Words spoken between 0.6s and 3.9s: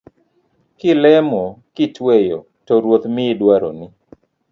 Kilemo kitweyo to Ruoth miyi dwaroni